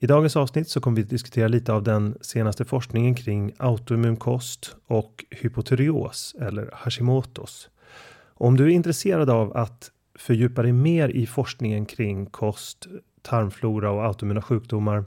[0.00, 4.76] I dagens avsnitt så kommer vi diskutera lite av den senaste forskningen kring autoimmun kost
[4.86, 7.68] och hypotyreos eller Hashimotos.
[8.34, 12.86] Om du är intresserad av att fördjupa dig mer i forskningen kring kost,
[13.22, 15.04] tarmflora och autoimmuna sjukdomar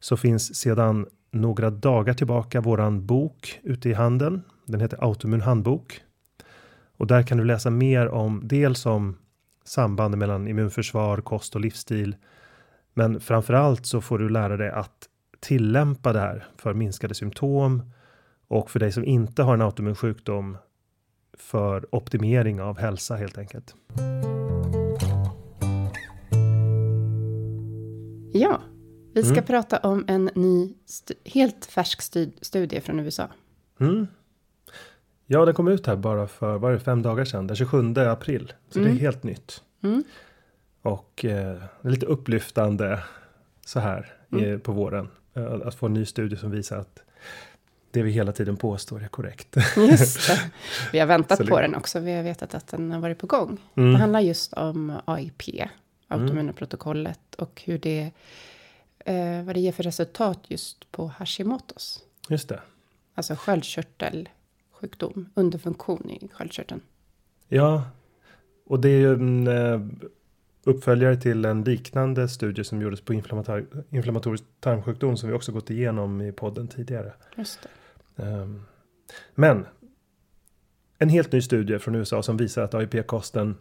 [0.00, 4.42] så finns sedan några dagar tillbaka våran bok ute i handeln.
[4.66, 6.00] Den heter Autoimmun handbok
[6.96, 9.16] och där kan du läsa mer om dels om
[9.64, 12.16] sambanden mellan immunförsvar, kost och livsstil
[12.94, 15.08] men framförallt så får du lära dig att
[15.40, 17.82] tillämpa det här för minskade symptom
[18.48, 20.56] och för dig som inte har en autoimmun sjukdom
[21.38, 23.74] för optimering av hälsa helt enkelt.
[28.32, 28.60] Ja,
[29.14, 29.44] vi ska Mm.
[29.44, 30.74] prata om en ny,
[31.24, 33.28] helt färsk stu- studie från USA.
[33.80, 34.06] Mm.
[35.26, 38.52] Ja, den kom ut här bara för var det fem dagar sedan, den 27 april.
[38.68, 38.98] Så det är Mm.
[39.00, 39.62] helt nytt.
[40.84, 40.92] Mm.
[40.98, 43.02] Och eh, lite upplyftande
[43.66, 44.52] så här Mm.
[44.52, 45.08] eh, på våren.
[45.34, 46.98] Eh, att få en ny studie som visar att
[47.90, 49.56] det vi hela tiden påstår är korrekt.
[49.76, 50.40] Just det.
[50.92, 52.00] Vi har väntat det- på den också.
[52.00, 53.58] Vi har vetat att den har varit på gång.
[53.74, 53.92] Mm.
[53.92, 55.42] Det handlar just om AIP,
[56.08, 58.10] autoimmuna protokollet, och hur det,
[58.98, 62.00] eh, vad det ger för resultat just på Hashimotos.
[62.28, 62.60] Just det.
[63.14, 66.80] Alltså sköldkörtelsjukdom, underfunktion i sköldkörteln.
[67.48, 67.82] Ja,
[68.66, 69.80] och det är ju en eh,
[70.64, 75.70] uppföljare till en liknande studie som gjordes på inflammator- inflammatorisk tarmsjukdom som vi också gått
[75.70, 77.12] igenom i podden tidigare.
[77.36, 77.58] Just.
[78.16, 78.62] Ehm,
[79.34, 79.66] Men
[80.98, 83.56] en helt ny studie från USA som visar att AIP-kosten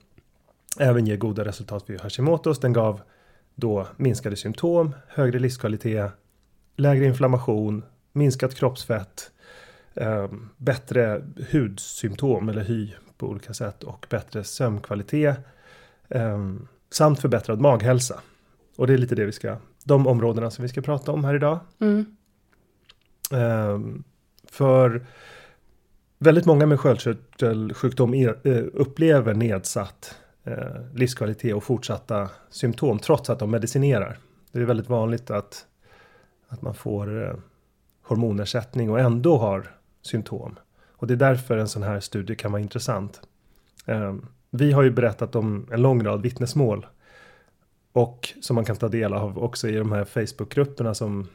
[0.79, 2.61] även ger goda resultat vid Hashimoto's.
[2.61, 3.01] Den gav
[3.55, 6.11] då minskade symptom, högre livskvalitet,
[6.75, 9.31] lägre inflammation, minskat kroppsfett,
[9.95, 15.37] ehm, bättre hudsymptom eller hy på olika sätt och bättre sömnkvalitet
[16.09, 18.19] ehm, samt förbättrad maghälsa.
[18.77, 21.35] Och det är lite det vi ska, de områdena som vi ska prata om här
[21.35, 21.59] idag.
[21.79, 22.05] Mm.
[23.31, 24.03] Ehm,
[24.43, 25.05] för
[26.19, 33.39] väldigt många med sköldkörtelsjukdom e- eh, upplever nedsatt eh, livskvalitet och fortsatta symptom trots att
[33.39, 34.17] de medicinerar.
[34.51, 35.65] Det är väldigt vanligt att,
[36.47, 37.35] att man får eh,
[38.01, 40.59] hormonersättning och ändå har symptom.
[40.91, 43.21] Och det är därför en sån här studie kan vara intressant.
[43.85, 44.25] Ehm,
[44.55, 46.85] vi har ju berättat om en lång rad vittnesmål
[47.91, 51.27] och som man kan ta del av också i de här Facebookgrupperna som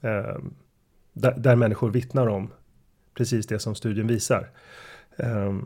[0.00, 0.38] eh,
[1.12, 2.50] där, där människor vittnar om
[3.14, 4.50] precis det som studien visar.
[5.16, 5.56] Eh,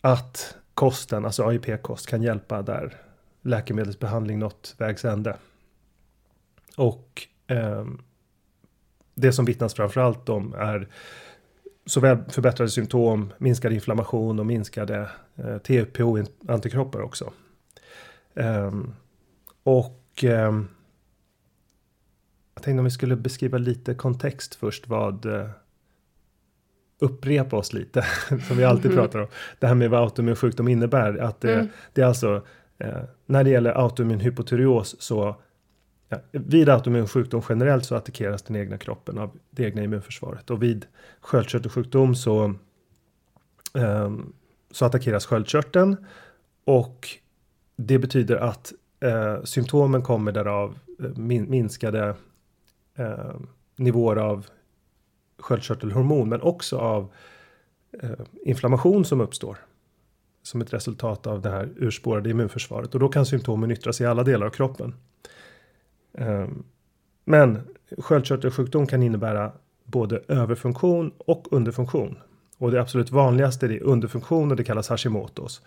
[0.00, 2.96] att kosten, alltså AIP-kost, kan hjälpa där
[3.42, 5.36] läkemedelsbehandling nått vägs ände.
[6.76, 7.86] Och eh,
[9.14, 10.88] det som vittnas framförallt om är
[11.88, 17.32] såväl förbättrade symptom, minskad inflammation och minskade eh, TPO-antikroppar också.
[18.34, 18.94] Ehm,
[19.62, 20.68] och ehm,
[22.54, 25.48] jag tänkte om vi skulle beskriva lite kontext först vad eh,
[26.98, 28.02] upprepa oss lite
[28.48, 29.26] som vi alltid pratar om.
[29.58, 31.18] Det här med vad autoimmun sjukdom innebär.
[31.18, 31.68] Att det, Mm.
[31.92, 32.42] det är alltså
[32.78, 35.36] eh, när det gäller autoimmun hypotyreos så
[36.32, 40.50] vid autoimmun sjukdom generellt så attackeras den egna kroppen av det egna immunförsvaret.
[40.50, 40.86] Och vid
[41.20, 42.54] sköldkörtelsjukdom så
[43.74, 44.32] um,
[44.70, 45.96] så attackeras sköldkörteln.
[46.64, 47.08] Och
[47.76, 48.72] det betyder att
[49.04, 52.14] uh, symptomen kommer därav eh, min, minskade
[52.98, 53.40] uh,
[53.76, 54.46] nivåer av
[55.38, 57.12] sköldkörtelhormon men också av
[58.02, 58.10] uh,
[58.44, 59.58] inflammation som uppstår
[60.42, 62.94] som ett resultat av det här urspårade immunförsvaret.
[62.94, 64.94] Och då kan symptomen yttras i alla delar av kroppen.
[66.18, 66.64] Ehm,
[67.24, 67.58] men
[67.98, 69.52] sköldkörtelsjukdom kan innebära
[69.84, 72.18] både överfunktion och underfunktion.
[72.58, 75.62] Och det absolut vanligaste är underfunktion och det kallas Hashimotos.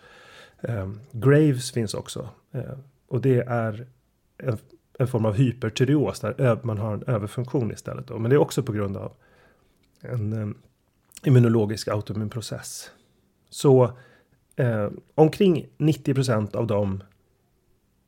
[0.60, 2.28] Ehm, Graves finns också.
[2.52, 2.78] Ehm,
[3.08, 3.86] och det är
[4.38, 4.58] en,
[4.98, 8.06] en form av hypertyreos där man har en överfunktion istället.
[8.06, 8.18] Då.
[8.18, 9.12] Men det är också på grund av
[10.00, 10.54] en
[11.24, 12.90] immunologisk autoimmun process.
[13.50, 13.84] Så
[14.56, 17.02] eh, omkring 90% av de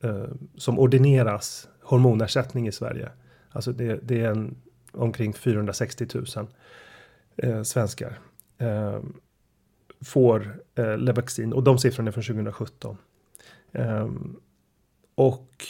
[0.03, 0.25] eh,
[0.57, 3.09] som ordineras hormonersättning i Sverige.
[3.49, 4.55] Alltså det, det är en,
[4.91, 6.25] omkring 460 000
[7.35, 8.19] eh, svenskar.
[8.57, 8.99] Eh,
[10.05, 12.97] får eh, Levaxin och de siffrorna är från 2017.
[13.71, 14.09] Eh,
[15.15, 15.65] och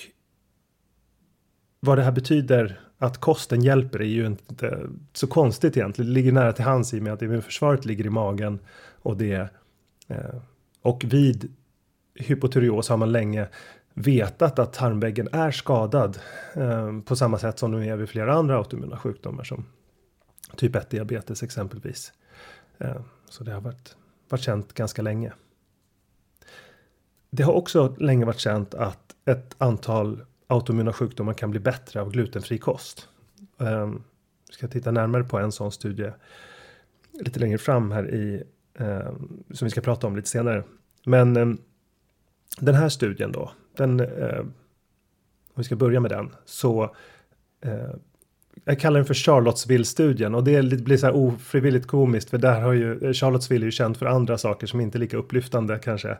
[1.79, 6.09] vad det här betyder att kosten hjälper är ju inte så konstigt egentligen.
[6.09, 8.59] Det ligger nära till hands i och med att immunförsvaret ligger i magen
[9.01, 9.49] och det
[10.07, 10.35] eh,
[10.81, 11.53] och vid
[12.15, 13.47] hypotyreos har man länge
[13.95, 16.19] vetat att tarmväggen är skadad
[16.53, 19.65] eh, på samma sätt som de är vid flera andra autoimmuna sjukdomar som
[20.55, 22.13] typ 1 diabetes exempelvis.
[22.77, 23.95] Eh, så det har varit,
[24.29, 25.33] varit känt ganska länge.
[27.29, 32.11] Det har också länge varit känt att ett antal autoimmuna sjukdomar kan bli bättre av
[32.11, 33.09] glutenfri kost.
[33.57, 34.03] Um,
[34.47, 36.11] vi ska titta närmare på en sån studie
[37.11, 39.11] lite längre fram här i eh,
[39.51, 40.63] som vi ska prata om lite senare.
[41.05, 41.55] Men eh,
[42.59, 46.83] den här studien då, den uh, om vi ska börja med den så
[47.65, 47.95] uh,
[48.65, 52.73] jag kallar den för Charlottesville-studien och det blir så här ofrivilligt komiskt för där har
[52.73, 56.17] ju Charlottesville är ju känt för andra saker som inte är lika upplyftande kanske.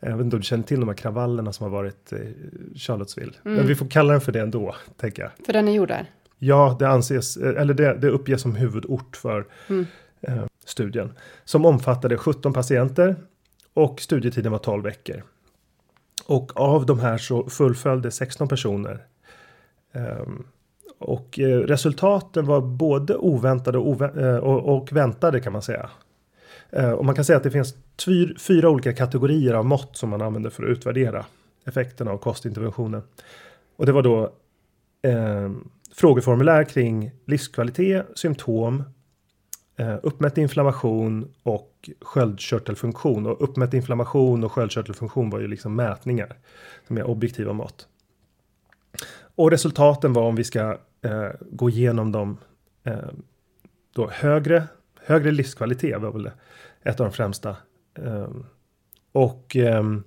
[0.00, 2.34] Jag vet inte om du känner till de här kravallerna som har varit i
[2.78, 3.32] Charlottesville.
[3.42, 5.46] Men vi får kalla den för det ändå, tänker jag.
[5.46, 6.10] För den är gjord där.
[6.38, 9.46] Ja, det anses, eller det, det uppges som huvudort för
[10.20, 11.12] eh, studien.
[11.44, 13.16] Som omfattade 17 patienter
[13.74, 15.22] och studietiden var 12 veckor.
[16.26, 19.06] Och av de här så fullföljde 16 personer.
[19.92, 20.46] Um,
[20.98, 25.90] och eh, resultaten var både oväntade och, ovä- eh, och, och väntade kan man säga.
[26.70, 30.10] Eh, och man kan säga att det finns fyr, fyra olika kategorier av mått som
[30.10, 31.26] man använder för att utvärdera
[31.64, 33.02] effekterna av kostinterventionen.
[33.76, 34.32] Och det var då
[35.02, 35.50] eh,
[35.94, 38.84] frågeformulär kring livskvalitet, symptom,
[39.76, 43.26] Eh, uppmätt inflammation och sköldkörtelfunktion.
[43.26, 46.36] Och uppmätt inflammation och sköldkörtelfunktion var ju liksom mätningar
[46.86, 47.88] som är objektiva mått.
[49.34, 52.38] Och resultaten var om vi ska eh, gå igenom dem
[52.84, 52.98] eh,
[53.94, 54.66] då högre,
[55.04, 56.30] högre livskvalitet var väl
[56.82, 57.56] ett av de främsta.
[57.98, 58.28] Eh,
[59.12, 60.04] och ehm,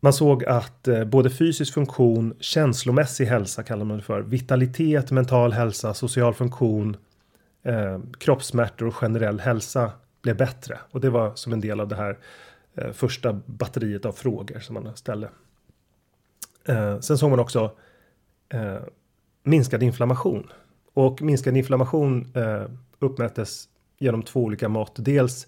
[0.00, 5.52] man såg att eh, både fysisk funktion, känslomässig hälsa kallar man det för, vitalitet, mental
[5.52, 6.96] hälsa, social funktion,
[7.64, 9.92] eh, kroppssmärtor och generell hälsa
[10.22, 10.78] blev bättre.
[10.90, 12.18] Och det var som en del av det här
[12.74, 15.28] eh, första batteriet av frågor som man ställde.
[16.64, 17.76] Eh, sen såg man också
[18.48, 18.78] eh,
[19.42, 20.52] minskad inflammation.
[20.94, 22.64] Och minskad inflammation eh,
[22.98, 23.68] uppmättes
[23.98, 24.94] genom två olika mått.
[24.96, 25.46] Dels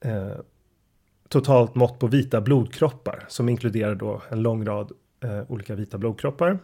[0.00, 0.36] eh,
[1.28, 6.58] totalt mått på vita blodkroppar som inkluderar då en lång rad eh, olika vita blodkroppar.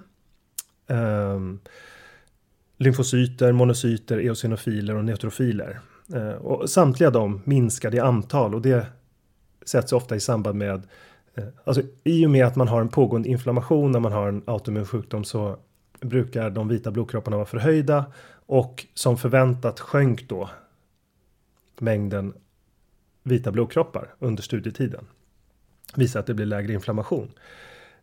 [0.86, 1.60] Um,
[2.78, 5.80] lymfocyter, monocyter, eosinofiler och neutrofiler.
[6.14, 8.86] Eh, och samtliga de minskade i antal och det
[9.64, 10.82] sätts ofta i samband med
[11.34, 14.42] eh, Alltså i och med att man har en pågående inflammation när man har en
[14.46, 15.56] autoimmun sjukdom så
[16.00, 18.04] brukar de vita blodkropparna vara förhöjda
[18.46, 20.50] och som förväntat sjönk då
[21.78, 22.34] mängden
[23.22, 25.06] vita blodkroppar under studietiden.
[25.96, 27.30] Visar att det blir lägre inflammation.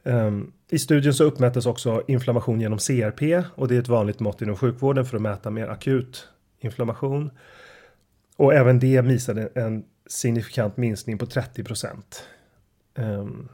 [0.03, 4.41] Ehm, I studien så uppmättes också inflammation genom CRP och det är ett vanligt mått
[4.41, 6.27] inom sjukvården för att mäta mer akut
[6.59, 7.31] inflammation.
[8.35, 12.23] Och även det visade en signifikant minskning på 30 procent.
[12.95, 13.49] Ehm,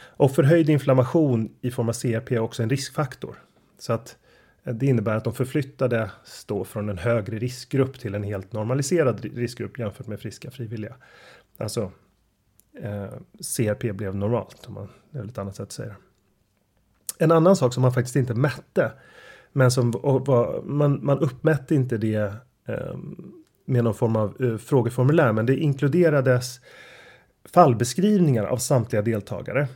[0.00, 3.36] och förhöjd inflammation i form av CRP är också en riskfaktor.
[3.78, 4.16] Så att
[4.64, 9.24] eh, det innebär att de förflyttade står från en högre riskgrupp till en helt normaliserad
[9.24, 10.94] riskgrupp jämfört med friska frivilliga.
[11.56, 11.92] Alltså
[12.82, 13.10] eh,
[13.56, 15.96] CRP blev normalt om man det är ett annat sätt att säga det.
[17.24, 18.92] En annan sak som man faktiskt inte mätte
[19.52, 22.34] men som var, man, man uppmätte inte det
[22.68, 22.96] eh,
[23.64, 26.60] med någon form av eh, frågeformulär men det inkluderades
[27.44, 29.68] fallbeskrivningar av samtliga deltagare.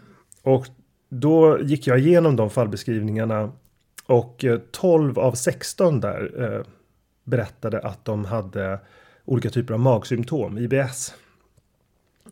[0.43, 0.67] Och
[1.09, 3.53] då gick jag igenom de fallbeskrivningarna
[4.07, 6.67] och eh, 12 av 16 där eh,
[7.25, 8.81] berättade att de hade
[9.25, 11.15] olika typer av magsymptom, IBS.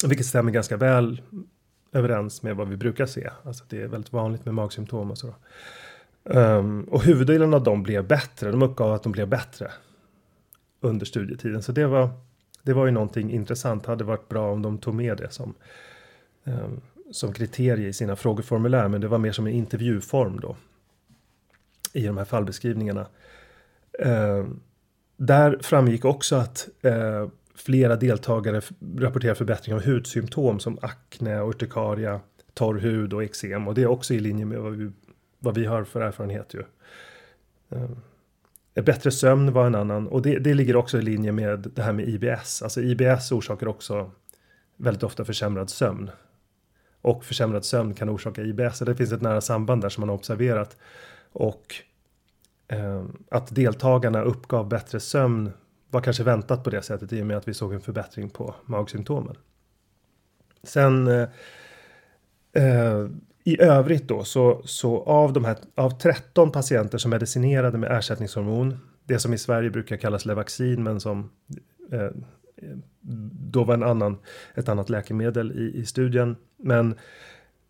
[0.05, 1.23] Vilket stämmer ganska väl
[1.93, 3.31] överens med vad vi brukar se.
[3.43, 5.35] Alltså det är väldigt vanligt med magsymptom och så.
[6.25, 8.51] Um, och huvuddelen av dem blev bättre.
[8.51, 9.71] De uppgav att de blev bättre
[10.81, 11.63] under studietiden.
[11.63, 12.11] Så det var,
[12.63, 13.85] det var ju någonting intressant.
[13.85, 15.55] Det hade varit bra om de tog med det som,
[16.45, 16.81] um,
[17.11, 18.89] som kriterie i sina frågeformulär.
[18.89, 20.57] Men det var mer som en intervjuform då
[21.93, 23.07] i de här fallbeskrivningarna.
[23.99, 24.61] Um,
[25.17, 27.29] där framgick också att uh,
[27.65, 28.61] flera deltagare
[28.99, 32.21] rapporterar förbättring av hudsymptom som akne, urtikaria,
[32.55, 33.69] torr hud och eksem.
[33.69, 34.91] Och det är också i linje med vad vi,
[35.39, 36.63] vad vi har för erfarenhet ju.
[38.75, 41.83] Eh, bättre sömn var en annan och det, det ligger också i linje med det
[41.83, 42.63] här med IBS.
[42.63, 44.11] Alltså IBS orsakar också
[44.77, 46.11] väldigt ofta försämrad sömn.
[47.03, 48.79] Och försämrad sömn kan orsaka IBS.
[48.79, 50.77] Så det finns ett nära samband där som man har observerat.
[51.33, 51.75] Och
[52.69, 55.53] eh, att deltagarna uppgav bättre sömn
[55.93, 58.55] var kanske väntat på det sättet i och med att vi såg en förbättring på
[58.65, 59.37] magsymptomen.
[60.63, 61.29] Sen eh,
[62.53, 63.07] eh
[63.45, 68.79] i övrigt då så, så av de här av 13 patienter som medicinerade med ersättningshormon,
[69.05, 71.31] det som i Sverige brukar kallas Levaxin men som
[71.93, 72.11] eh,
[73.51, 74.19] då var en annan,
[74.55, 76.37] ett annat läkemedel i, i studien.
[76.57, 76.95] Men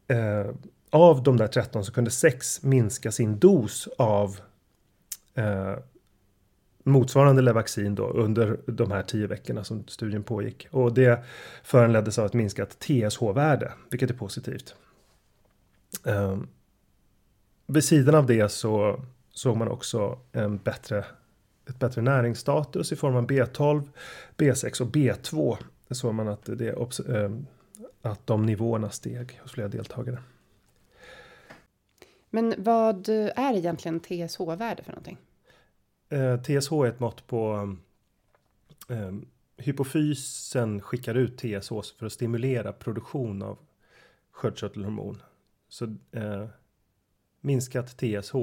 [0.09, 0.55] eh,
[0.91, 4.41] av de där 13 så kunde 6 minska sin dos av
[5.35, 5.75] eh,
[6.83, 10.69] motsvarande Levaxin då under de här tio veckorna som studien pågick.
[10.71, 11.25] Och det
[11.63, 14.75] föranleddes av ett minskat TSH-värde, vilket är positivt.
[16.07, 16.39] Eh,
[17.67, 21.05] vid sidan av det så såg man också en bättre,
[21.69, 23.89] ett bättre näringsstatus i form av B12,
[24.37, 25.57] B6 och B2.
[25.89, 27.31] Det såg man att, det, eh,
[28.03, 30.19] att de nivåerna steg hos flera deltagare.
[32.31, 35.19] Men vad är egentligen TSH-värde för någonting?
[36.13, 37.75] Eh, TSH är ett mått på
[38.89, 39.13] eh,
[39.57, 43.59] hypofysen skickar ut TSH för att stimulera produktion av
[44.31, 45.23] sköldkörtelhormon.
[45.69, 46.47] Så eh,
[47.41, 48.35] minskat TSH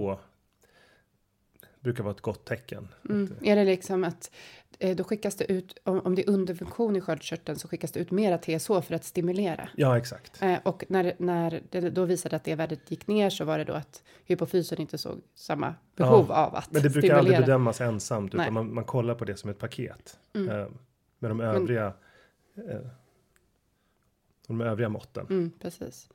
[1.79, 2.88] brukar vara ett gott tecken.
[3.09, 3.33] Mm.
[3.41, 4.31] Är det liksom att
[4.79, 8.00] eh, då skickas det ut om, om det är underfunktion i sköldkörteln så skickas det
[8.00, 9.69] ut mera TSH för att stimulera?
[9.75, 10.41] Ja, exakt.
[10.41, 13.63] Eh, och när, när det då visade att det värdet gick ner så var det
[13.63, 17.19] då att hypofysen inte såg samma behov ja, av att Men det brukar stimulera.
[17.19, 20.19] aldrig bedömas ensamt utan man, man, kollar på det som ett paket.
[20.36, 20.50] Mm.
[20.50, 20.67] Eh,
[21.19, 21.93] med de övriga.
[22.53, 22.81] Men, eh,
[24.48, 25.27] de övriga måtten.
[25.29, 26.09] Mm, precis.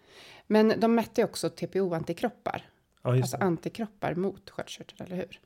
[0.47, 2.62] Men de mätte ju också TPO-antikroppar.
[3.02, 3.44] Ja, Alltså det.
[3.44, 5.40] antikroppar mot sköldkörteln, eller hur?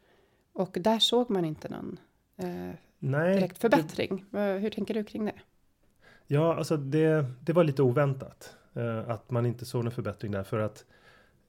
[0.58, 1.98] Och där såg man inte någon
[2.36, 4.24] eh, Nej, direkt förbättring.
[4.30, 5.34] Vad- Hur tänker du kring det?
[6.26, 10.42] Ja, alltså det, det var lite oväntat eh, att man inte såg någon förbättring där
[10.42, 10.84] för att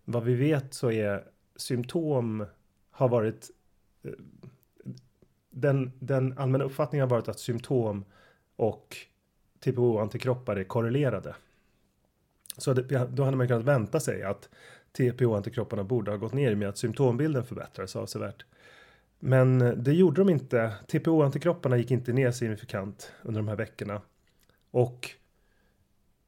[0.06, 1.24] vad vi vet så är
[1.56, 2.46] symptom
[2.92, 3.50] har varit
[4.04, 4.12] eh,
[5.50, 8.06] den, den allmänna uppfattningen har varit att symptom
[8.56, 8.98] och
[9.60, 11.36] TPO-antikroppar är korrelerade.
[12.58, 14.50] Så det, då hade man kunnat vänta sig att
[14.98, 18.46] TPO-antikropparna borde ha gått ner med att symptombilden förbättrades avsevärt.
[19.20, 20.76] Men det gjorde de inte.
[20.88, 24.02] TPO-antikropparna gick inte ner signifikant under de här veckorna.
[24.72, 25.10] Och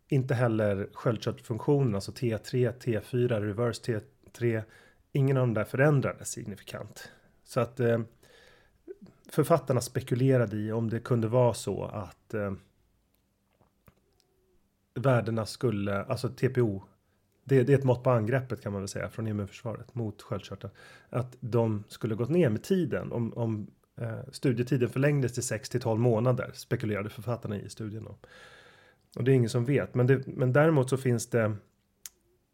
[0.08, 4.02] inte heller sköldkörtelfunktionen, alltså T3, T4, reverse
[4.34, 4.64] T3.
[5.12, 7.12] Ingen av de där förändrades signifikant.
[7.44, 8.02] Så att eh,
[9.30, 12.54] författarna spekulerade i om det kunde vara så att eh,
[14.94, 16.84] värdena skulle, alltså TPO,
[17.52, 20.74] det, det är ett mått på angreppet kan man väl säga från immunförsvaret mot sköldkörteln.
[21.10, 23.68] Att de skulle gått ner med tiden om, om
[24.02, 28.16] eh, studietiden förlängdes till 6 till 12 månader spekulerade författarna i studien om.
[29.16, 31.56] Och det är ingen som vet, men, det, men däremot så finns det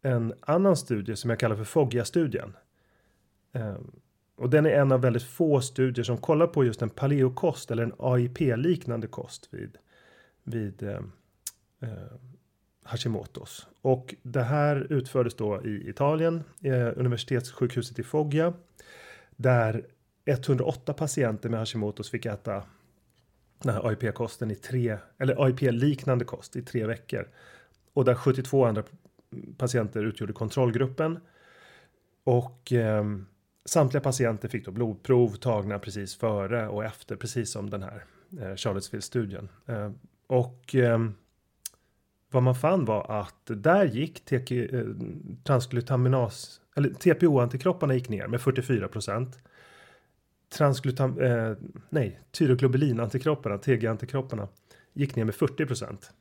[0.02, 2.56] en annan studie som jag kallar för Foggia-studien.
[3.52, 3.76] Eh,
[4.36, 7.82] och den är en av väldigt få studier som kollar på just en paleokost eller
[7.82, 9.78] en AIP-liknande kost vid,
[10.42, 11.00] vid eh,
[11.80, 12.12] eh,
[12.88, 13.66] Hashimotos.
[13.82, 18.52] Och det här utfördes då i Italien, eh, universitetssjukhuset i Foggia.
[19.36, 19.86] Där
[20.26, 22.62] 108 patienter med Hashimotos fick äta
[23.62, 27.28] den här AIP-kosten i tre, eller AIP-liknande kost i tre veckor.
[27.92, 28.82] Och där 72 andra
[29.56, 31.18] patienter utgjorde kontrollgruppen.
[32.24, 33.04] Och eh,
[33.64, 38.04] samtliga patienter fick då blodprov tagna precis före och efter, precis som den här
[38.40, 39.48] eh, Charlottesville-studien.
[39.66, 39.90] Eh,
[40.26, 40.98] och eh,
[42.30, 44.86] vad man fann var att där gick TK, eh,
[45.44, 49.38] transglutaminas, eller TPO-antikropparna gick ner med 44 procent.
[50.48, 51.52] Transglutam, eh,
[51.90, 54.48] nej, tyroglobulinantikropparna, TG-antikropparna,
[54.92, 56.12] gick ner med 40 procent.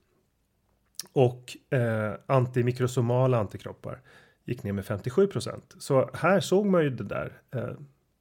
[1.13, 4.02] Och eh, antimikrosomala antikroppar
[4.46, 5.76] gick ner med 57 procent.
[5.80, 7.70] Så här såg man ju det där, eh,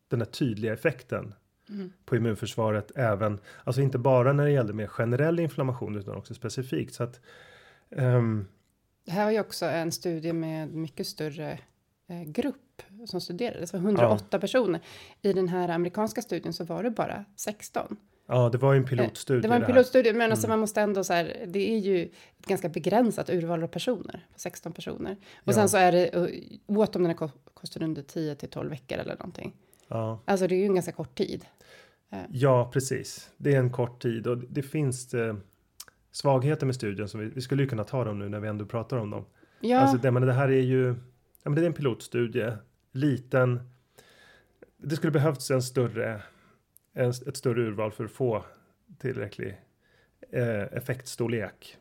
[0.09, 1.35] den här tydliga effekten
[2.05, 6.95] på immunförsvaret även, alltså inte bara när det gällde mer generell inflammation utan också specifikt.
[6.95, 7.21] Så att
[7.91, 8.47] ehm,
[9.05, 11.59] Det här var ju också en studie med mycket större
[12.09, 13.71] eh, grupp som studerades.
[13.71, 14.81] Det var 108 personer.
[15.23, 17.97] I den här amerikanska studien så var det bara 16.
[18.29, 19.39] ja, det var ju en pilotstudie.
[19.39, 19.63] Eh, Det var en.
[19.63, 19.75] Mm.
[19.75, 22.05] pilotstudie, men alltså man måste ändå så här, det är ju
[22.39, 25.13] ett ganska begränsat urval av personer, 16 personer.
[25.37, 25.53] Och Ja.
[25.53, 26.11] sen så är det,
[26.67, 29.53] åt om den här ko- kostar under 10 till 12 veckor eller någonting.
[29.89, 30.21] Ja.
[30.25, 31.45] Alltså det är ju en ganska kort tid.
[32.31, 33.31] Ja, precis.
[33.37, 35.37] Det är en kort tid och det finns eh,
[36.17, 38.67] svagheter med studien som vi, vi skulle ju kunna ta dem nu när vi ändå
[38.67, 39.25] pratar om dem.
[39.61, 40.87] Ja, Alltså det, men det här är ju,
[41.43, 42.53] ja men det är en pilotstudie,
[42.93, 43.61] liten.
[44.77, 46.23] Det skulle behövts en större,
[46.93, 48.45] en, ett större urval för att få
[48.99, 49.61] tillräcklig
[50.33, 51.77] eh, effektstorlek.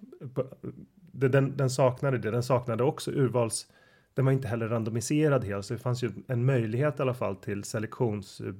[1.11, 3.67] Det- Den, den saknade det, den saknade också urvals,
[4.13, 7.35] den var inte heller randomiserad helt, så det fanns ju en möjlighet i alla fall
[7.35, 8.53] till selektions eh,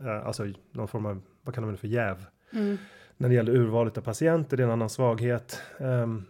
[0.00, 2.26] eh, alltså någon form av, vad kallar man det för, jäv.
[2.52, 2.76] mm.
[3.16, 5.62] När det gäller urvalet av patienter, det är en annan svaghet.
[5.78, 6.24] Ehm,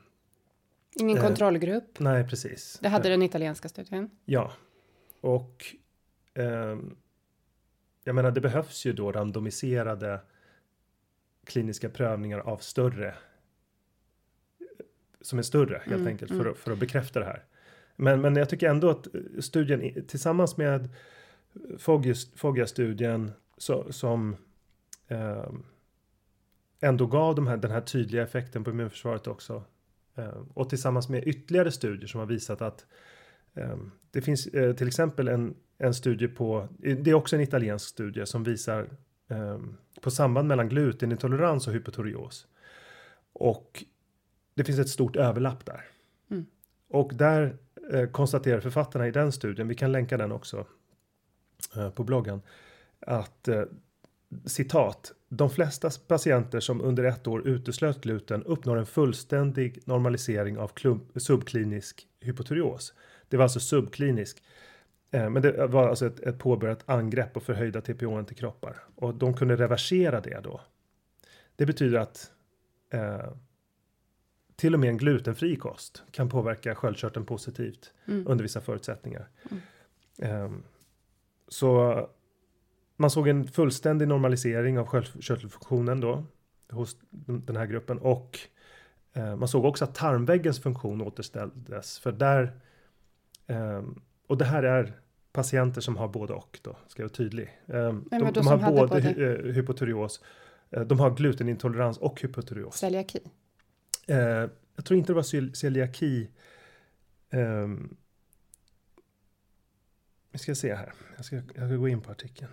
[0.92, 1.98] ingen eh, kontrollgrupp.
[1.98, 2.78] nej, precis.
[2.82, 4.10] Det hade den italienska studien.
[4.24, 4.52] Ja,
[5.20, 5.64] och
[6.34, 6.96] ehm,
[8.04, 10.20] jag menar det behövs ju då randomiserade
[11.44, 13.14] kliniska prövningar av större
[15.20, 16.44] som är större helt Mm, enkelt mm.
[16.44, 17.44] för, för att bekräfta det här.
[17.96, 20.88] Men, men jag tycker ändå att eh, studien tillsammans med
[21.78, 23.32] Foggia- Foggia-studien
[23.90, 24.36] som
[25.08, 25.62] ehm,
[26.84, 29.64] ändå gav de här, den här tydliga effekten på immunförsvaret också.
[30.14, 32.86] Ehm, och tillsammans med ytterligare studier som har visat att
[33.54, 37.88] ehm, det finns eh, till exempel en, en studie på, det är också en italiensk
[37.88, 38.88] studie som visar
[40.00, 42.46] på samband mellan glutenintolerans och hypotyreos.
[43.32, 43.84] Och
[44.54, 45.84] det finns ett stort överlapp där.
[46.30, 46.46] Mm.
[46.88, 47.56] Och där
[47.92, 50.66] eh, konstaterar författarna i den studien, vi kan länka den också
[51.76, 52.42] eh, på bloggen,
[53.00, 53.62] att eh,
[54.44, 60.70] citat, de flesta patienter som under ett år uteslöt gluten uppnår en fullständig normalisering av
[61.16, 62.94] subklinisk hypotyreos.
[63.28, 64.42] Det var alltså subklinisk.
[65.10, 68.76] Eh, men det var alltså ett, ett påbörjat angrepp på förhöjda TPO-antikroppar.
[68.94, 70.60] Och de kunde reversera det då.
[71.56, 72.32] Det betyder att
[72.90, 73.32] eh,
[74.56, 78.26] till och med en glutenfri kost kan påverka sköldkörteln positivt Mm.
[78.28, 79.28] under vissa förutsättningar.
[80.18, 80.62] Ehm,
[81.48, 81.98] så
[82.96, 86.24] man såg en fullständig normalisering av sköldkörtelfunktionen då
[86.70, 88.48] hos den här gruppen och
[89.14, 91.98] Eh, man såg också att tarmväggens funktion återställdes.
[91.98, 92.60] För där,
[93.46, 93.82] eh,
[94.26, 95.00] och det här är
[95.32, 97.60] patienter som har både och då, ska jag vara tydlig.
[97.66, 99.00] Eh, de, de har både, både?
[99.00, 100.20] Hy hypotyreos,
[100.70, 102.76] eh, de har glutenintolerans och hypotyreos.
[102.76, 103.20] Celiaki?
[104.06, 104.18] Eh,
[104.76, 106.30] jag tror inte det var celiaki.
[107.30, 107.96] Um,
[110.32, 110.92] vi ska se här.
[111.16, 112.50] Jag ska, jag ska gå in på artikeln.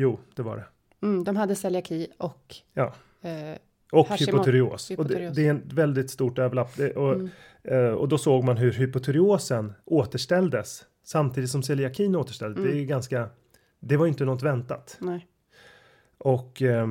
[0.00, 0.64] Jo, det var det.
[1.06, 2.94] Mm, de hade celiaki och ja.
[3.22, 3.58] eh,
[3.92, 4.90] och hypotyreos.
[4.90, 6.76] Och det, det, är ett väldigt stort överlapp.
[6.76, 7.28] Det, och, mm.
[7.62, 12.58] eh, och då såg man hur hypotyreosen återställdes samtidigt som celiakin återställdes.
[12.58, 12.76] Mm.
[12.76, 13.28] Det är ganska.
[13.80, 14.96] Det var inte något väntat.
[15.00, 15.26] Nej.
[16.18, 16.86] Och eh,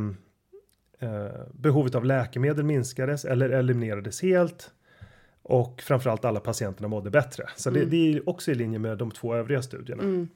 [1.00, 4.72] eh, behovet av läkemedel minskades eller eliminerades helt.
[5.42, 7.44] Och framförallt alla patienterna mådde bättre.
[7.56, 7.82] Så mm.
[7.82, 10.04] det, det, är också i linje med de två övriga studierna.
[10.04, 10.28] Mm.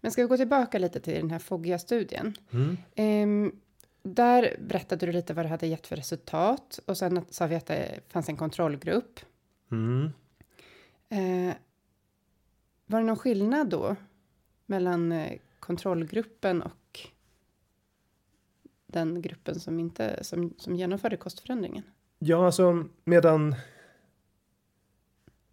[0.00, 2.34] Men ska vi gå tillbaka lite till den här Foggia-studien.
[2.96, 3.60] Um,
[4.02, 7.66] där berättade du lite vad det hade gett för resultat och sen sa vi att
[7.66, 9.20] det fanns en kontrollgrupp.
[9.70, 10.04] Mm.
[11.12, 11.54] Uh,
[12.86, 13.96] var det någon skillnad då
[14.66, 17.00] mellan uh, kontrollgruppen och
[18.86, 21.82] den gruppen som inte som, som genomförde kostförändringen?
[22.18, 23.54] Ja, alltså medan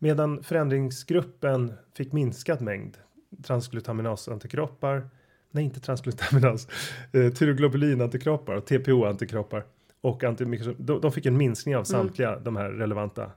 [0.04, 2.97] Medan förändringsgruppen fick minskat mängd
[3.44, 5.10] transglutaminasantikroppar,
[5.52, 6.67] nej inte transglutaminas,
[7.13, 9.63] eh, tyroglobulinantikroppar och TPO-antikroppar
[10.02, 10.24] och
[10.78, 11.86] de, de fick en minskning av mm.
[11.86, 12.44] samtliga mm.
[12.44, 13.32] de här relevanta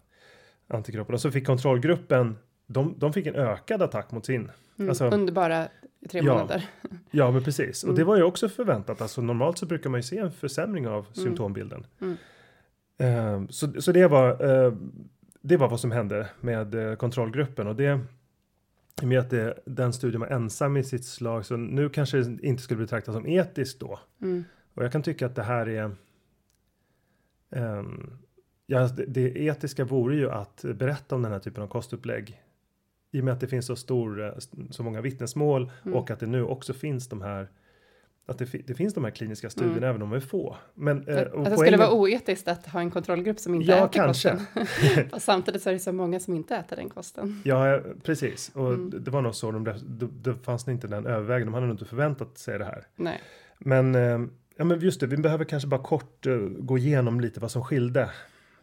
[0.69, 1.19] antikropparna.
[1.19, 4.51] Så fick kontrollgruppen, de, de fick en ökad attack mot sin.
[4.79, 5.69] Mm, alltså, under bara
[6.11, 6.65] tre ja, månader.
[7.11, 7.85] Ja, men precis.
[7.85, 7.93] Mm.
[7.93, 9.01] Och det var ju också förväntat.
[9.01, 11.15] Alltså normalt så brukar man ju se en försämring av mm.
[11.15, 11.87] symptombilden.
[13.03, 14.75] Uh, så, så det var uh,
[15.41, 18.01] det var vad som hände med uh, kontrollgruppen och det
[19.03, 22.19] i och med att det, den studien var ensam i sitt slag så nu kanske
[22.19, 23.99] det inte skulle betraktas som etiskt då.
[24.23, 24.45] Mm.
[24.75, 25.97] Och jag kan tycka att det här är
[27.51, 28.19] um,
[28.67, 32.43] ja, det, det, etiska vore ju att berätta om den här typen av kostupplägg.
[33.13, 34.33] I och med att det finns så stor, eh,
[34.71, 35.97] så många vittnesmål mm.
[35.97, 37.49] och att det nu också finns de här
[38.27, 39.91] att det, det, finns de här kliniska studierna mm.
[39.91, 40.57] även om de är få.
[40.75, 43.89] Men, eh, att det skulle vara oetiskt att ha en kontrollgrupp som inte ja, äter
[43.89, 44.31] kanske.
[44.55, 45.21] kosten.
[45.21, 47.43] samtidigt så är det så många som inte äter den kosten.
[47.45, 48.51] Ja, precis.
[48.55, 49.05] Och mm.
[49.05, 51.85] det var nog så, de, det, det fanns inte den övervägen, de hade nog inte
[51.85, 52.87] förväntat sig det här.
[52.97, 53.21] Nej.
[53.59, 54.21] Men, eh,
[54.57, 57.65] ja, men just det, vi behöver kanske bara kort uh, gå igenom lite vad som
[57.65, 58.11] skilde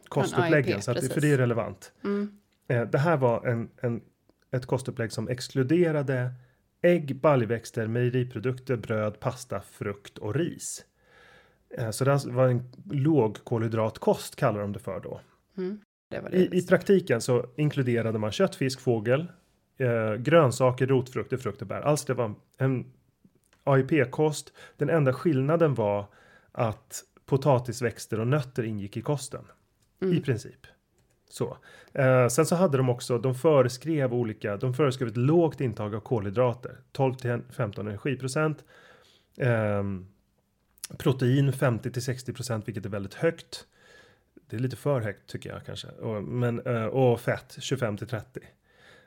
[0.07, 1.91] kostuppläggen, AIP, så att, för det är relevant.
[2.03, 2.31] Mm.
[2.67, 4.01] Eh, det här var en, en,
[4.51, 6.31] ett kostupplägg som exkluderade
[6.81, 10.85] ägg, baljväxter, mejeriprodukter, bröd, pasta, frukt och ris.
[11.77, 15.21] Eh, så det var en låg kolhydratkost kallar de det för då.
[15.57, 19.31] Mm, det det I, I, praktiken så inkluderade man kött, fisk, fågel,
[19.77, 21.81] eh, grönsaker, rotfrukter, frukt och bär.
[21.81, 22.85] Alltså det var en
[23.63, 24.53] AIP-kost.
[24.77, 26.05] Den enda skillnaden var
[26.51, 29.45] att potatisväxter och nötter ingick i kosten.
[30.01, 30.17] Mm.
[30.17, 30.67] I princip.
[31.31, 31.57] Så.
[31.93, 35.99] Eh, sen så hade de också, de föreskrev olika, de föreskrev ett lågt intag av
[35.99, 38.63] kolhydrater, 12 till 15 energiprocent.
[39.37, 39.83] Eh,
[40.97, 43.65] protein 50 till 60 procent, vilket är väldigt högt.
[44.49, 45.87] Det är lite för högt tycker jag kanske.
[45.87, 48.39] Och, men, eh, och fett 25 till 30.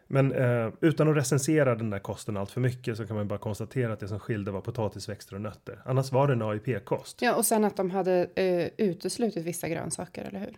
[0.06, 3.38] Men eh, utan att recensera den där kosten allt för mycket så kan man bara
[3.38, 5.82] konstatera att det som skilde var potatisväxter och nötter.
[5.84, 7.22] Annars var det en AIP-kost.
[7.22, 10.56] Ja, och sen att de hade eh, uteslutit vissa grönsaker, eller hur?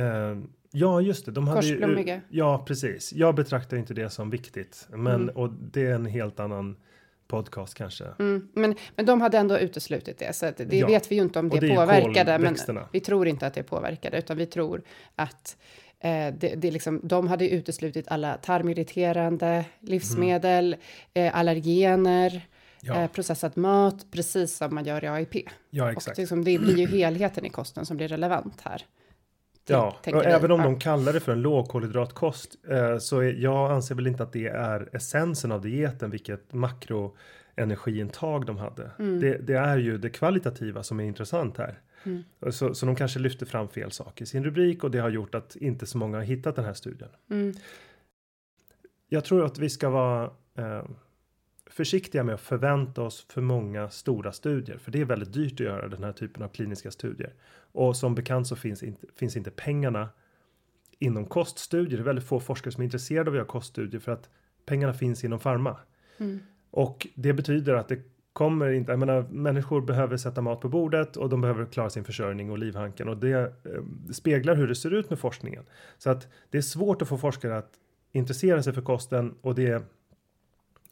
[0.00, 0.36] Eh,
[0.72, 1.32] Ja, just det.
[1.32, 3.12] De hade ju, ja, precis.
[3.12, 5.36] Jag betraktar inte det som viktigt, men mm.
[5.36, 6.76] och det är en helt annan
[7.32, 8.04] podcast kanske.
[8.18, 10.86] Mm, men, men de hade ändå uteslutit det, så det ja.
[10.86, 12.56] vet vi ju inte om det, det påverkade, men
[12.92, 14.82] vi tror inte att det påverkade, utan vi tror
[15.14, 15.56] att
[16.00, 20.76] eh, det, det liksom, de hade uteslutit alla tarmirriterande livsmedel,
[21.14, 21.26] mm.
[21.28, 22.42] eh, allergener,
[22.80, 23.02] ja.
[23.02, 25.34] eh, processad mat, precis som man gör i AIP.
[25.70, 26.18] Ja, exakt.
[26.18, 28.84] Och liksom, det blir ju helheten i kosten som blir relevant här.
[29.66, 33.94] Ja, och även om de kallar det för en lågkolhydratkost eh, så är, jag anser
[33.94, 38.90] väl inte att det är essensen av dieten, vilket makroenergiintag de hade.
[38.98, 39.20] Mm.
[39.20, 41.80] Det, det, är ju det kvalitativa som är intressant här.
[42.04, 42.22] Mm.
[42.50, 45.34] Så, så de kanske lyfter fram fel saker i sin rubrik och det har gjort
[45.34, 47.10] att inte så många har hittat den här studien.
[47.30, 47.54] Mm.
[49.08, 50.84] Jag tror att vi ska vara eh,
[51.72, 55.60] försiktiga med att förvänta oss för många stora studier, för det är väldigt dyrt att
[55.60, 57.34] göra den här typen av kliniska studier.
[57.72, 60.08] Och som bekant så finns inte, finns inte pengarna
[60.98, 61.96] inom koststudier.
[61.96, 64.28] Det är väldigt få forskare som är intresserade av att göra koststudier för att
[64.66, 65.76] pengarna finns inom farma.
[66.18, 66.40] Mm.
[66.70, 71.16] Och det betyder att det kommer inte, jag menar människor behöver sätta mat på bordet
[71.16, 73.82] och de behöver klara sin försörjning och livhanken och det eh,
[74.12, 75.64] speglar hur det ser ut med forskningen.
[75.98, 77.72] Så att det är svårt att få forskare att
[78.12, 79.82] intressera sig för kosten och det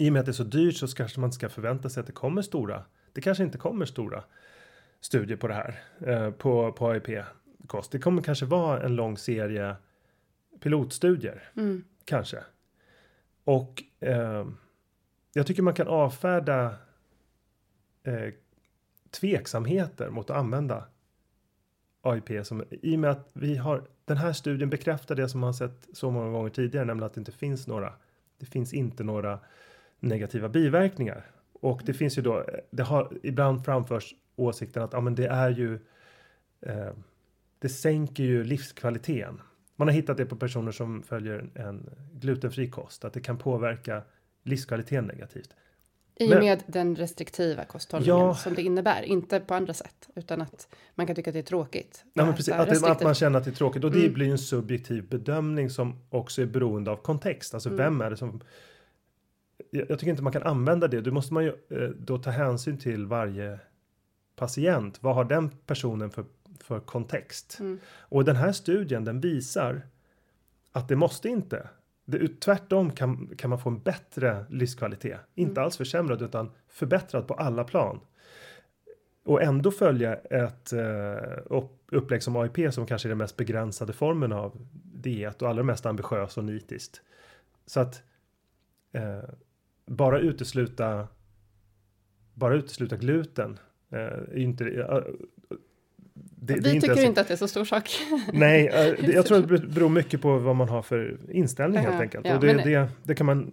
[0.00, 2.00] i och med att det är så dyrt så kanske man inte ska förvänta sig
[2.00, 2.84] att det kommer stora.
[3.12, 4.24] Det kanske inte kommer stora
[5.00, 7.24] studier på det här eh, på, på AIP.
[7.66, 7.92] kost.
[7.92, 9.76] Det kommer kanske vara en lång serie
[10.60, 11.50] pilotstudier.
[11.56, 11.84] Mm.
[12.04, 12.38] Kanske.
[13.44, 14.46] Och eh,
[15.32, 16.74] jag tycker man kan avfärda
[18.02, 18.34] eh,
[19.10, 20.84] tveksamheter mot att använda
[22.02, 25.54] AIP som i och med att vi har den här studien bekräftar det som man
[25.54, 27.92] sett så många gånger tidigare, nämligen att det inte finns några.
[28.38, 29.38] Det finns inte några
[30.00, 31.24] negativa biverkningar
[31.60, 32.44] och det finns ju då.
[32.70, 35.78] Det har ibland framförs åsikten att ja, men det är ju.
[36.60, 36.90] Eh,
[37.58, 39.40] det sänker ju livskvaliteten.
[39.76, 44.02] Man har hittat det på personer som följer en glutenfri kost att det kan påverka
[44.42, 45.54] livskvaliteten negativt.
[46.16, 50.40] I och med den restriktiva kosthållningen ja, som det innebär, inte på andra sätt, utan
[50.42, 52.04] att man kan tycka att det är tråkigt.
[52.12, 54.12] Ja, men precis, att, det, att, man känner att det är tråkigt och det mm.
[54.12, 57.54] blir en subjektiv bedömning som också är beroende av kontext.
[57.54, 57.78] Alltså mm.
[57.78, 58.40] vem är det som?
[59.70, 61.00] Jag, jag, tycker inte man kan använda det.
[61.00, 63.58] Då måste man ju eh, då ta hänsyn till varje
[64.36, 65.02] patient.
[65.02, 66.24] Vad har den personen för,
[66.60, 67.56] för kontext?
[67.60, 67.78] Mm.
[67.98, 69.82] Och den här studien, den visar
[70.72, 71.68] att det måste inte
[72.10, 75.12] det, tvärtom kan, kan man få en bättre livskvalitet.
[75.12, 75.24] Mm.
[75.34, 78.00] Inte alls försämrad utan förbättrad på alla plan.
[79.24, 84.32] Och ändå följa ett uh, upplägg som AIP som kanske är den mest begränsade formen
[84.32, 87.02] av diet och allra mest ambitiös och nitiskt.
[87.66, 88.02] Så att
[88.96, 89.30] uh,
[89.90, 91.08] bara utesluta
[92.34, 93.58] bara utesluta gluten
[93.92, 94.64] uh, är inte
[96.42, 97.90] det, vi det tycker inte, inte att det är så stor sak.
[98.32, 102.00] Nej, eh, jag tror att det beror mycket på vad man har för inställning helt
[102.00, 102.26] enkelt.
[102.26, 103.52] Ja, och det, det, det, kan man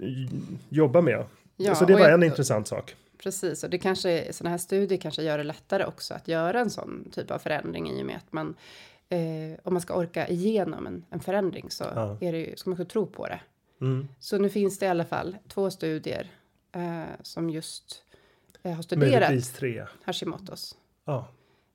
[0.69, 1.25] jobba med.
[1.57, 2.95] Ja, så det var jag, en intressant sak.
[3.23, 6.69] Precis, och det kanske sådana här studier kanske gör det lättare också att göra en
[6.69, 8.55] sån typ av förändring i och med att man
[9.09, 9.19] eh,
[9.63, 12.17] om man ska orka igenom en, en förändring så ja.
[12.21, 13.39] är det ju, ska man kunna tro på det.
[13.81, 14.07] Mm.
[14.19, 16.31] Så nu finns det i alla fall två studier
[16.71, 18.03] eh, som just
[18.63, 19.85] eh, har studerat Möjligtvis tre.
[20.03, 20.75] Hashimotos.
[21.05, 21.27] Ja.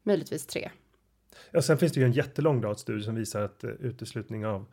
[0.02, 0.70] Möjligtvis tre.
[1.50, 4.66] Ja, sen finns det ju en jättelång rad studier som visar att uh, uteslutning av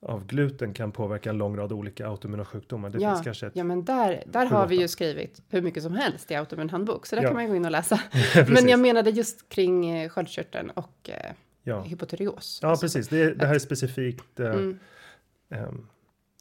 [0.00, 2.90] av gluten kan påverka en lång rad olika autoimmuna sjukdomar.
[2.90, 5.82] Det ja, finns kanske ett ja, men där, där har vi ju skrivit hur mycket
[5.82, 7.28] som helst i autoimmun handbok, så där ja.
[7.28, 8.00] kan man ju gå in och läsa.
[8.48, 11.82] men jag menade just kring eh, sköldkörteln och eh, ja.
[11.82, 12.58] hypotyreos.
[12.62, 13.08] Ja, precis.
[13.08, 14.78] Det, det här är specifikt eh, mm.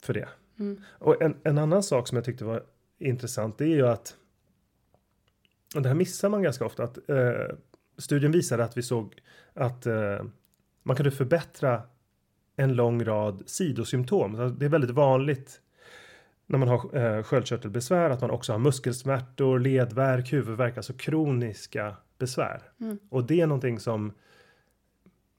[0.05, 0.27] För det.
[0.59, 0.81] Mm.
[0.87, 2.63] Och en, en annan sak som jag tyckte var
[2.99, 4.15] intressant, det är ju att
[5.75, 7.55] och det här missar man ganska ofta, att eh,
[7.97, 9.21] studien visade att vi såg
[9.53, 10.23] att eh,
[10.83, 11.81] man kunde förbättra
[12.55, 14.55] en lång rad sidosymptom.
[14.59, 15.61] Det är väldigt vanligt
[16.45, 22.61] när man har eh, sköldkörtelbesvär att man också har muskelsmärtor, ledvärk, huvudvärk, alltså kroniska besvär.
[22.79, 22.99] Mm.
[23.09, 24.13] Och det är någonting som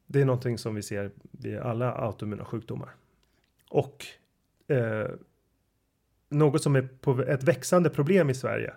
[0.07, 2.91] det är någonting som vi ser vid alla autoimmuna sjukdomar.
[3.71, 4.07] Och
[4.69, 5.07] eh,
[6.29, 8.75] något som är på ett växande problem i Sverige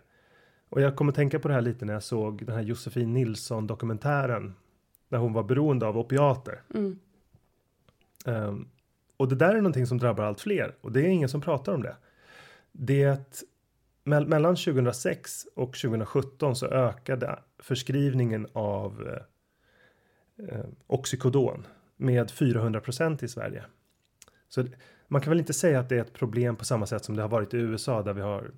[0.69, 3.67] och jag kommer tänka på det här lite när jag såg den här Josefin Nilsson
[3.67, 4.53] dokumentären.
[5.09, 6.61] När hon var beroende av opiater.
[6.73, 6.99] Mm.
[8.25, 8.69] Um,
[9.17, 11.73] och det där är någonting som drabbar allt fler och det är ingen som pratar
[11.73, 11.95] om det.
[12.71, 13.43] Det
[14.03, 23.27] me mellan 2006 och 2017 så ökade förskrivningen av eh, eh oxycodon med 400% i
[23.27, 23.63] Sverige.
[24.49, 24.65] Så
[25.11, 27.21] man kan väl inte säga att det är ett problem på samma sätt som det
[27.21, 28.51] har varit i USA där vi har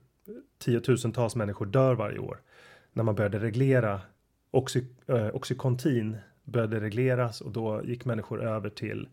[0.57, 2.41] tiotusentals människor dör varje år.
[2.93, 4.01] När man började reglera
[4.51, 9.09] oxy, äh, Oxycontin började regleras och då gick människor över till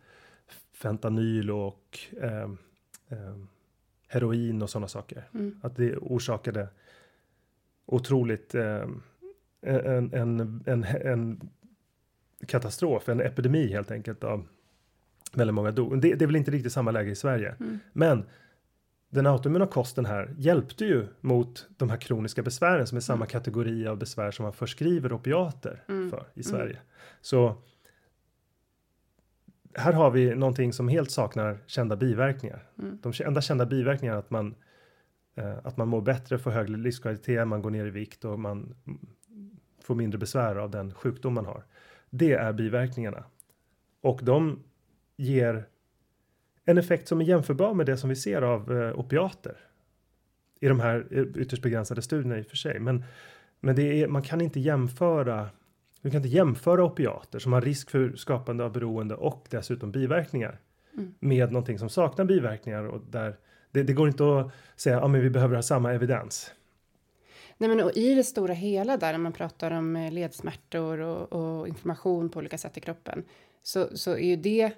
[0.73, 2.43] fentanyl och äh,
[3.09, 3.37] äh,
[4.09, 5.29] heroin och sådana saker.
[5.35, 5.61] Mm.
[5.63, 6.69] Att det orsakade
[7.87, 9.03] otroligt en,
[9.63, 11.51] en, en, en
[12.47, 14.47] katastrof, en epidemi helt enkelt av
[15.35, 16.01] väldigt många dog.
[16.01, 17.55] Det, det är väl inte riktigt samma läge i Sverige.
[17.61, 17.79] Mm.
[17.93, 18.25] Men
[19.11, 23.29] den autoimmuna kosten här hjälpte ju mot de här kroniska besvären som är samma mm.
[23.29, 26.11] kategori av besvär som man förskriver opiater mm.
[26.11, 26.75] för i Sverige.
[26.75, 26.87] Mm.
[27.21, 27.63] Så
[29.75, 32.69] här har vi någonting som helt saknar kända biverkningar.
[32.79, 32.99] Mm.
[33.03, 34.55] De enda kända biverkningarna är att man
[35.35, 38.75] eh, att man mår bättre, får högre livskvalitet, man går ner i vikt och man
[39.83, 41.65] får mindre besvär av den sjukdom man har.
[42.11, 43.25] Det är biverkningarna
[44.01, 44.65] och de
[45.19, 45.67] ger
[46.65, 49.57] en effekt som är jämförbar med det som vi ser av eh, opiater.
[50.61, 52.79] I de här eh, ytterst begränsade studierna i och för sig.
[52.79, 53.05] Men,
[53.61, 55.49] men det är, man kan inte jämföra
[56.03, 60.61] du kan inte jämföra opiater som har risk för skapande av beroende och dessutom biverkningar
[60.95, 61.15] mm.
[61.21, 63.37] med någonting som saknar biverkningar och där
[63.71, 66.53] det, det går inte att säga att ah, vi behöver ha samma evidens.
[67.57, 71.33] Nej, men och i det stora hela där när man pratar om eh, ledsmärtor och,
[71.33, 73.25] och information på olika sätt i kroppen
[73.63, 74.73] så, så är ju det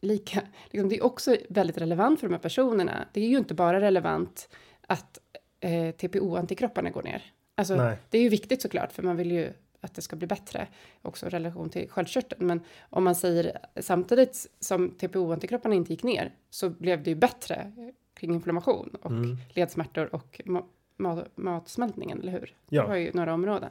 [0.00, 3.08] lika, liksom, det är också väldigt relevant för de här personerna.
[3.12, 4.48] Det är ju inte bara relevant
[4.86, 5.18] att
[5.60, 7.32] eh, TPO-antikropparna går ner.
[7.54, 7.96] Alltså, Nej.
[8.10, 10.68] det är ju viktigt såklart, för man vill ju att det ska bli bättre,
[11.02, 12.46] också i relation till sköldkörteln.
[12.46, 12.60] Men
[12.90, 17.72] om man säger samtidigt som TPO-antikropparna inte gick ner så blev det ju bättre
[18.14, 19.36] kring inflammation och mm.
[19.54, 20.62] ledsmärtor och ma
[20.96, 22.54] ma matsmältningen, eller hur?
[22.68, 22.82] Ja.
[22.82, 23.70] Det var ju några områden.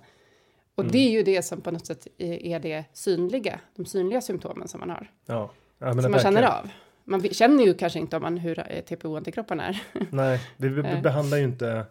[0.76, 0.92] Och mm.
[0.92, 4.80] det är ju det som på något sätt är det synliga, de synliga symptomen som
[4.80, 5.12] man har.
[5.26, 5.52] Ja.
[5.80, 6.70] Ja som man känner av.
[7.04, 9.82] Man känner ju kanske inte om man hur eh, TPO-antikropparna är.
[10.12, 11.02] Nej, vi, vi eh.
[11.02, 11.86] behandlar ju inte,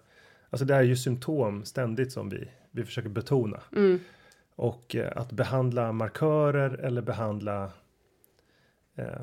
[0.50, 3.60] alltså det är ju symptom ständigt som vi, vi försöker betona.
[3.76, 4.00] Mm.
[4.54, 7.70] Och eh, att behandla markörer eller behandla
[8.94, 9.22] eh,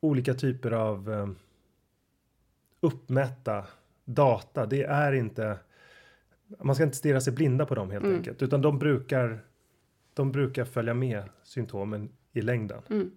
[0.00, 1.28] olika typer av eh,
[2.80, 3.66] uppmätta
[4.04, 5.58] data, det är inte
[6.58, 8.16] man ska inte stirra sig blinda på dem helt mm.
[8.16, 9.40] enkelt, utan de brukar
[10.14, 12.82] de brukar följa med symptomen i längden.
[12.90, 13.10] Mm.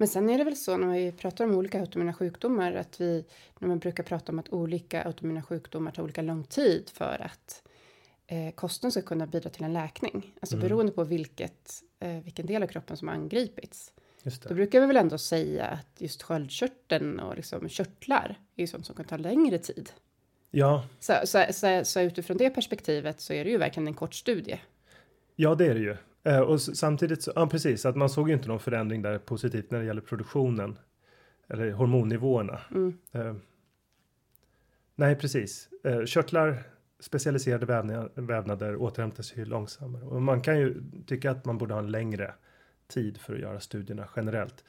[0.00, 3.24] Men sen är det väl så när vi pratar om olika autoimmuna sjukdomar att vi,
[3.58, 7.62] när man brukar prata om att olika autoimmuna sjukdomar tar olika lång tid för att
[8.26, 10.34] eh, kosten ska kunna bidra till en läkning.
[10.40, 10.68] Alltså mm.
[10.68, 13.92] beroende på vilket, eh, vilken del av kroppen som har angripits.
[14.48, 18.94] Då brukar vi väl ändå säga att just sköldkörteln och liksom körtlar är sånt som
[18.94, 19.90] kan ta längre tid.
[20.50, 20.84] Ja.
[21.00, 24.60] Så, så, så, så, utifrån det perspektivet så är det ju verkligen en kort studie.
[25.36, 25.96] Ja, det är det ju.
[26.22, 29.70] Eh, och samtidigt så, ja precis, att man såg ju inte någon förändring där positivt
[29.70, 30.78] när det gäller produktionen.
[31.48, 32.60] Eller hormonnivåerna.
[32.70, 32.98] Mm.
[33.12, 33.34] Eh,
[34.94, 35.68] nej, precis.
[35.84, 36.62] Eh, körtlar,
[37.00, 40.04] specialiserade vävnader, vävnader återhämtar ju långsammare.
[40.04, 42.34] Och man kan ju tycka att man borde ha en längre
[42.86, 44.64] tid för att göra studierna generellt.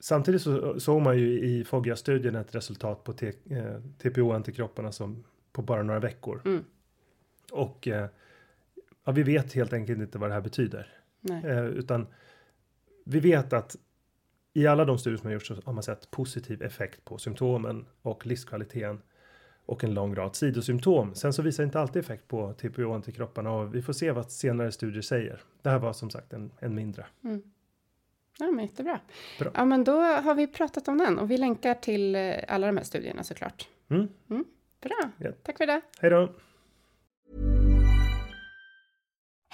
[0.00, 6.00] Samtidigt så såg man ju i Foggia-studien ett resultat på TPO-antikropparna som på bara några
[6.00, 6.42] veckor.
[6.44, 6.64] Mm.
[7.52, 7.88] Och
[9.06, 10.88] ja, vi vet helt enkelt inte vad det här betyder.
[11.30, 12.06] Eh, utan
[13.04, 13.76] vi vet att
[14.52, 17.86] i alla de studier som har gjorts så har man sett positiv effekt på symptomen
[18.02, 19.02] och livskvaliteten
[19.66, 21.14] och en lång rad sidosymptom.
[21.14, 25.02] Sen så visar inte alltid effekt på TPO-antikropparna och vi får se vad senare studier
[25.02, 25.40] säger.
[25.62, 27.06] Det här var som sagt en, en mindre.
[27.24, 27.42] Mm.
[28.38, 29.00] Ja, men jättebra.
[29.38, 29.50] Bra.
[29.54, 32.76] Ja, men då har vi pratat om den och vi länkar till eh, alla de
[32.76, 33.68] här studierna såklart.
[33.88, 34.08] Mm.
[34.30, 34.44] Mm.
[34.80, 35.34] Bra, yeah.
[35.42, 35.80] tack för det.
[36.00, 36.32] Hej då.